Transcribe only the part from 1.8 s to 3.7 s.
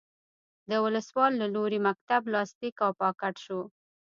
مکتوب لاسلیک او پاکټ شو.